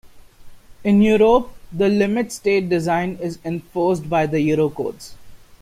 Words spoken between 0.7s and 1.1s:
In